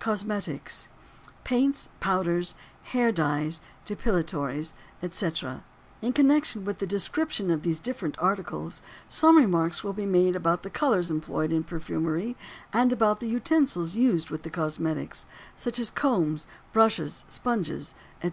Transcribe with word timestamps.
COSMETICS. 0.00 0.88
Paints, 1.44 1.90
powders, 2.00 2.56
hair 2.90 3.12
dyes, 3.12 3.60
depilatories, 3.84 4.72
etc. 5.00 5.62
In 6.02 6.12
connection 6.12 6.64
with 6.64 6.78
the 6.78 6.88
description 6.88 7.52
of 7.52 7.62
these 7.62 7.78
different 7.78 8.18
articles 8.18 8.82
some 9.08 9.36
remarks 9.36 9.84
will 9.84 9.92
be 9.92 10.04
made 10.04 10.34
about 10.34 10.64
the 10.64 10.70
colors 10.70 11.08
employed 11.08 11.52
in 11.52 11.62
perfumery 11.62 12.34
and 12.72 12.92
about 12.92 13.20
the 13.20 13.28
utensils 13.28 13.94
used 13.94 14.28
with 14.28 14.42
the 14.42 14.50
cosmetics, 14.50 15.28
such 15.54 15.78
as 15.78 15.88
combs, 15.88 16.48
brushes, 16.72 17.24
sponges, 17.28 17.94
etc. 18.16 18.24